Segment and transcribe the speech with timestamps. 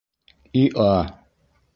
[0.61, 0.89] И-а!